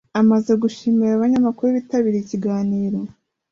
[0.19, 2.99] Amaze gushimira abanyamakuru bitabiriye ikiganiro,